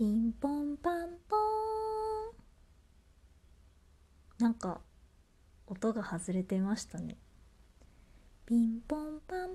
[0.00, 1.38] ピンポンパンポー
[4.40, 4.42] ン。
[4.42, 4.80] なんか
[5.66, 7.18] 音が外れてましたね。
[8.46, 9.52] ピンポンパンポーン。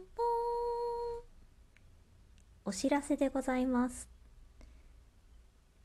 [2.63, 4.07] お知らせでございます。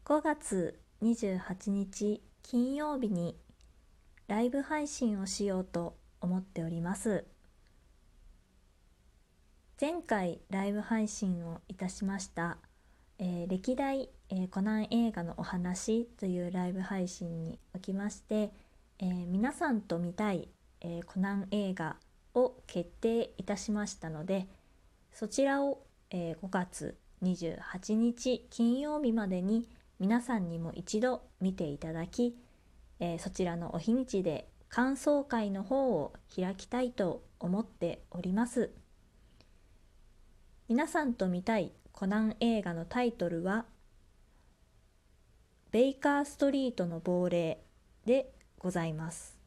[0.05, 3.39] 5月28日金曜日に
[4.27, 7.25] ライブ配信をしようと思っております。
[9.81, 12.59] 前回ライブ配信をいたしました
[13.23, 18.51] えー、歴代、えー、コナン映画のお話というライブ配信におきまして、
[18.98, 20.48] えー、皆さんと見たい、
[20.80, 21.97] えコナン映画
[22.33, 24.47] を決定いたしましたので
[25.12, 32.34] そちらを、え5月28日金曜日までに皆さんにも一度見ていただき、
[33.00, 38.70] えそちらのお日にちで感想会の方を開きたいと思っております。
[40.69, 43.67] 皆さんと見たいコナン映画のタイトルは
[45.71, 47.62] 「ベイカーストリートの亡霊」
[48.06, 49.39] でございます。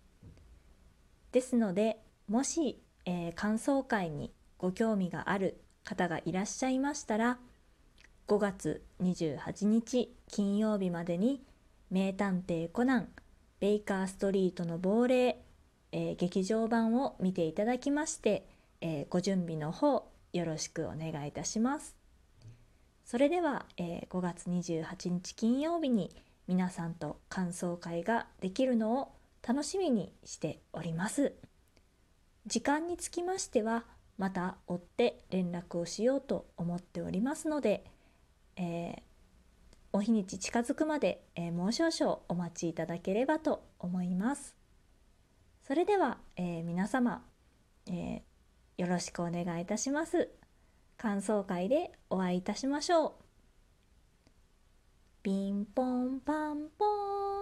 [1.31, 7.39] ですのでもし、えー、感想会にご興味がある方がいらっしゃいましたら
[8.27, 11.43] 5月28日金曜日までに
[11.89, 13.09] 「名探偵コナン
[13.59, 15.43] ベイカーストリートの亡霊」
[15.93, 18.47] えー、劇場版を見ていただきまして、
[18.81, 22.02] えー、ご準備の方よろしくお願いいたします。
[23.13, 26.09] それでは、えー、5月28日金曜日に
[26.47, 29.11] 皆さんと感想会ができるのを
[29.47, 31.35] 楽しみにしております。
[32.47, 33.85] 時間につきましては
[34.17, 37.83] また追って連絡をしようと思っておりますので、
[38.55, 39.01] えー、
[39.91, 44.55] お日にち近づくまで、えー、もう少々お待ちいただければと思います。
[45.67, 47.23] それでは、えー、皆様、
[47.85, 48.23] え
[48.75, 50.31] よろしくお願いいたします。
[51.03, 53.11] 感想会でお会いいたしましょう。
[55.21, 57.32] ピンポンパンポーン